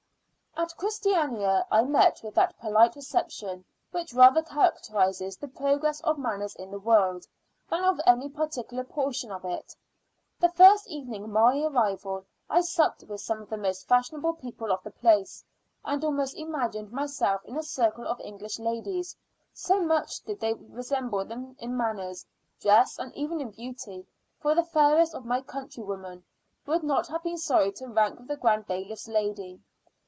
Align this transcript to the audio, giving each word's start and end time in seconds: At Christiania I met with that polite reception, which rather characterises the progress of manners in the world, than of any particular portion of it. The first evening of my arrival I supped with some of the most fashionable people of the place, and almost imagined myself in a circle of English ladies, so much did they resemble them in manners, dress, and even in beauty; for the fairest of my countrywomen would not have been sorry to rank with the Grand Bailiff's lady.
At 0.57 0.75
Christiania 0.77 1.65
I 1.71 1.81
met 1.83 2.21
with 2.23 2.35
that 2.35 2.59
polite 2.59 2.95
reception, 2.95 3.65
which 3.89 4.13
rather 4.13 4.43
characterises 4.43 5.35
the 5.35 5.47
progress 5.47 6.01
of 6.01 6.19
manners 6.19 6.53
in 6.55 6.69
the 6.69 6.77
world, 6.77 7.25
than 7.67 7.83
of 7.83 7.99
any 8.05 8.29
particular 8.29 8.83
portion 8.83 9.31
of 9.31 9.43
it. 9.43 9.73
The 10.39 10.49
first 10.49 10.87
evening 10.87 11.23
of 11.23 11.29
my 11.31 11.59
arrival 11.63 12.25
I 12.47 12.61
supped 12.61 13.03
with 13.05 13.21
some 13.21 13.41
of 13.41 13.49
the 13.49 13.57
most 13.57 13.87
fashionable 13.87 14.35
people 14.35 14.71
of 14.71 14.83
the 14.83 14.91
place, 14.91 15.43
and 15.83 16.03
almost 16.05 16.35
imagined 16.37 16.91
myself 16.91 17.43
in 17.45 17.57
a 17.57 17.63
circle 17.63 18.05
of 18.05 18.19
English 18.19 18.59
ladies, 18.59 19.15
so 19.53 19.81
much 19.81 20.19
did 20.25 20.39
they 20.41 20.53
resemble 20.53 21.25
them 21.25 21.55
in 21.59 21.75
manners, 21.75 22.23
dress, 22.59 22.99
and 22.99 23.15
even 23.15 23.41
in 23.41 23.49
beauty; 23.49 24.05
for 24.39 24.53
the 24.53 24.65
fairest 24.65 25.15
of 25.15 25.25
my 25.25 25.41
countrywomen 25.41 26.23
would 26.67 26.83
not 26.83 27.07
have 27.07 27.23
been 27.23 27.37
sorry 27.37 27.71
to 27.71 27.87
rank 27.87 28.19
with 28.19 28.27
the 28.27 28.37
Grand 28.37 28.67
Bailiff's 28.67 29.07
lady. 29.07 29.59